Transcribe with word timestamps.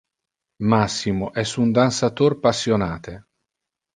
Massimo 0.71 1.27
es 1.43 1.51
un 1.65 1.75
dansator 1.79 2.37
passionate. 2.47 3.17